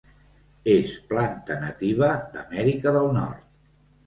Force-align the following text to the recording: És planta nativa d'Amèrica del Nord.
És 0.75 0.93
planta 1.11 1.57
nativa 1.65 2.09
d'Amèrica 2.37 2.95
del 2.97 3.13
Nord. 3.21 3.47